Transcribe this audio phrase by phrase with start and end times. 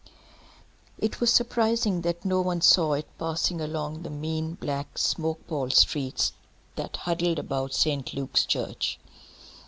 [0.97, 5.73] It was surprising that no one saw it passing along the mean, black, smoke palled
[5.75, 6.33] streets
[6.75, 8.97] that huddle about Saint Luke's Church.